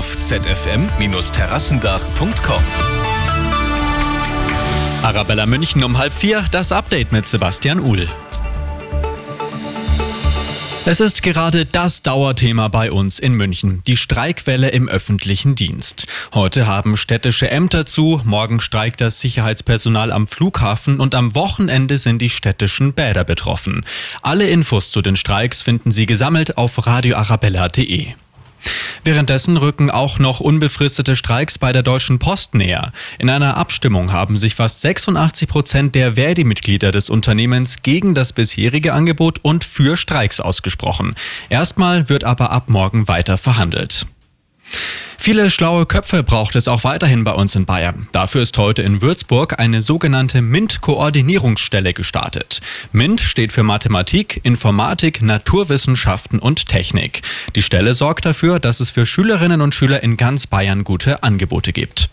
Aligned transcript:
auf 0.00 0.18
zfm-terrassendach.com. 0.18 2.62
Arabella 5.02 5.44
München 5.44 5.84
um 5.84 5.98
halb 5.98 6.14
vier, 6.14 6.42
das 6.50 6.72
Update 6.72 7.12
mit 7.12 7.28
Sebastian 7.28 7.80
Uhl. 7.80 8.08
Es 10.86 11.00
ist 11.00 11.22
gerade 11.22 11.66
das 11.66 12.00
Dauerthema 12.00 12.68
bei 12.68 12.90
uns 12.90 13.18
in 13.18 13.34
München, 13.34 13.82
die 13.86 13.98
Streikwelle 13.98 14.70
im 14.70 14.88
öffentlichen 14.88 15.54
Dienst. 15.54 16.06
Heute 16.32 16.66
haben 16.66 16.96
städtische 16.96 17.50
Ämter 17.50 17.84
zu, 17.84 18.22
morgen 18.24 18.62
streikt 18.62 19.02
das 19.02 19.20
Sicherheitspersonal 19.20 20.12
am 20.12 20.26
Flughafen 20.26 20.98
und 20.98 21.14
am 21.14 21.34
Wochenende 21.34 21.98
sind 21.98 22.22
die 22.22 22.30
städtischen 22.30 22.94
Bäder 22.94 23.24
betroffen. 23.24 23.84
Alle 24.22 24.48
Infos 24.48 24.92
zu 24.92 25.02
den 25.02 25.16
Streiks 25.16 25.60
finden 25.60 25.92
Sie 25.92 26.06
gesammelt 26.06 26.56
auf 26.56 26.86
radioarabella.de. 26.86 28.14
Währenddessen 29.02 29.56
rücken 29.56 29.90
auch 29.90 30.18
noch 30.18 30.40
unbefristete 30.40 31.16
Streiks 31.16 31.56
bei 31.56 31.72
der 31.72 31.82
Deutschen 31.82 32.18
Post 32.18 32.54
näher. 32.54 32.92
In 33.18 33.30
einer 33.30 33.56
Abstimmung 33.56 34.12
haben 34.12 34.36
sich 34.36 34.54
fast 34.54 34.82
86 34.82 35.48
Prozent 35.48 35.94
der 35.94 36.16
Verdi-Mitglieder 36.16 36.92
des 36.92 37.08
Unternehmens 37.08 37.82
gegen 37.82 38.14
das 38.14 38.34
bisherige 38.34 38.92
Angebot 38.92 39.38
und 39.42 39.64
für 39.64 39.96
Streiks 39.96 40.38
ausgesprochen. 40.38 41.14
Erstmal 41.48 42.10
wird 42.10 42.24
aber 42.24 42.50
ab 42.50 42.68
morgen 42.68 43.08
weiter 43.08 43.38
verhandelt. 43.38 44.06
Viele 45.22 45.50
schlaue 45.50 45.84
Köpfe 45.84 46.22
braucht 46.22 46.56
es 46.56 46.66
auch 46.66 46.82
weiterhin 46.82 47.24
bei 47.24 47.32
uns 47.32 47.54
in 47.54 47.66
Bayern. 47.66 48.08
Dafür 48.10 48.40
ist 48.40 48.56
heute 48.56 48.80
in 48.80 49.02
Würzburg 49.02 49.60
eine 49.60 49.82
sogenannte 49.82 50.40
MINT-Koordinierungsstelle 50.40 51.92
gestartet. 51.92 52.62
MINT 52.92 53.20
steht 53.20 53.52
für 53.52 53.62
Mathematik, 53.62 54.40
Informatik, 54.44 55.20
Naturwissenschaften 55.20 56.38
und 56.38 56.68
Technik. 56.68 57.20
Die 57.54 57.60
Stelle 57.60 57.92
sorgt 57.92 58.24
dafür, 58.24 58.60
dass 58.60 58.80
es 58.80 58.88
für 58.88 59.04
Schülerinnen 59.04 59.60
und 59.60 59.74
Schüler 59.74 60.02
in 60.02 60.16
ganz 60.16 60.46
Bayern 60.46 60.84
gute 60.84 61.22
Angebote 61.22 61.74
gibt. 61.74 62.08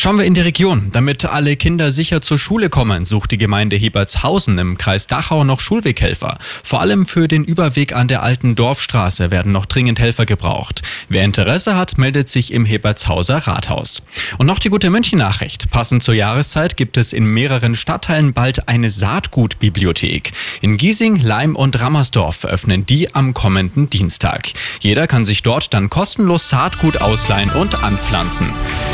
Schauen 0.00 0.16
wir 0.16 0.24
in 0.24 0.32
die 0.32 0.40
Region. 0.40 0.88
Damit 0.92 1.26
alle 1.26 1.56
Kinder 1.56 1.92
sicher 1.92 2.22
zur 2.22 2.38
Schule 2.38 2.70
kommen, 2.70 3.04
sucht 3.04 3.32
die 3.32 3.36
Gemeinde 3.36 3.76
Hebertshausen 3.76 4.56
im 4.56 4.78
Kreis 4.78 5.06
Dachau 5.08 5.44
noch 5.44 5.60
Schulweghelfer. 5.60 6.38
Vor 6.64 6.80
allem 6.80 7.04
für 7.04 7.28
den 7.28 7.44
Überweg 7.44 7.94
an 7.94 8.08
der 8.08 8.22
alten 8.22 8.54
Dorfstraße 8.56 9.30
werden 9.30 9.52
noch 9.52 9.66
dringend 9.66 10.00
Helfer 10.00 10.24
gebraucht. 10.24 10.80
Wer 11.10 11.24
Interesse 11.24 11.76
hat, 11.76 11.98
meldet 11.98 12.30
sich 12.30 12.50
im 12.54 12.64
Hebertshauser 12.64 13.46
Rathaus. 13.46 14.00
Und 14.38 14.46
noch 14.46 14.58
die 14.58 14.70
gute 14.70 14.88
München-Nachricht. 14.88 15.70
Passend 15.70 16.02
zur 16.02 16.14
Jahreszeit 16.14 16.78
gibt 16.78 16.96
es 16.96 17.12
in 17.12 17.26
mehreren 17.26 17.76
Stadtteilen 17.76 18.32
bald 18.32 18.70
eine 18.70 18.88
Saatgutbibliothek. 18.88 20.32
In 20.62 20.78
Giesing, 20.78 21.16
Leim 21.16 21.54
und 21.54 21.78
Rammersdorf 21.78 22.46
öffnen 22.46 22.86
die 22.86 23.14
am 23.14 23.34
kommenden 23.34 23.90
Dienstag. 23.90 24.48
Jeder 24.80 25.06
kann 25.06 25.26
sich 25.26 25.42
dort 25.42 25.74
dann 25.74 25.90
kostenlos 25.90 26.48
Saatgut 26.48 27.02
ausleihen 27.02 27.50
und 27.50 27.84
anpflanzen. 27.84 28.46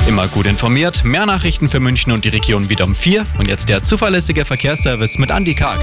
Immer 0.08 0.26
gut 0.26 0.46
informiert 0.46 0.95
Mehr 1.04 1.26
Nachrichten 1.26 1.68
für 1.68 1.80
München 1.80 2.12
und 2.12 2.24
die 2.24 2.28
Region 2.28 2.68
wieder 2.68 2.84
um 2.84 2.94
vier. 2.94 3.26
Und 3.38 3.48
jetzt 3.48 3.68
der 3.68 3.82
zuverlässige 3.82 4.44
Verkehrsservice 4.44 5.18
mit 5.18 5.30
Andy 5.30 5.54
Karg. 5.54 5.78